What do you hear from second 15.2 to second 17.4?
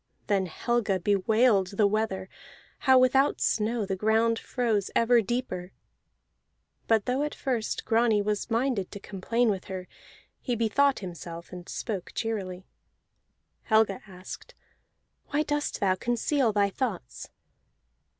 "Why dost thou conceal thy thoughts?"